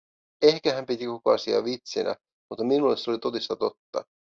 [0.41, 2.15] Ehkä hän piti koko asiaa vitsinä,
[2.49, 4.05] mutta minulle se oli totista totta.